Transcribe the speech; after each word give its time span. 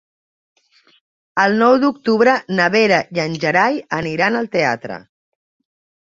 El 1.41 1.57
nou 1.63 1.75
d'octubre 1.83 2.33
na 2.59 2.65
Vera 2.75 2.97
i 3.17 3.21
en 3.25 3.35
Gerai 3.43 3.77
aniran 3.97 4.39
al 4.39 4.49
teatre. 4.57 4.97